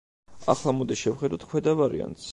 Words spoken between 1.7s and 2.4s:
ვარიანტს.